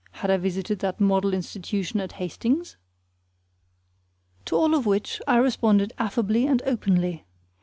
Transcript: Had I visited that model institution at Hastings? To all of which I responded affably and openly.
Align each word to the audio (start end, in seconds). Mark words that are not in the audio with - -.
Had 0.13 0.31
I 0.31 0.37
visited 0.37 0.79
that 0.79 0.99
model 0.99 1.31
institution 1.31 1.99
at 2.01 2.13
Hastings? 2.13 2.75
To 4.45 4.55
all 4.55 4.73
of 4.73 4.87
which 4.87 5.21
I 5.27 5.37
responded 5.37 5.93
affably 5.99 6.47
and 6.47 6.59
openly. 6.65 7.23